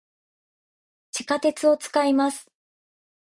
[1.11, 2.49] 地下鉄を、使います。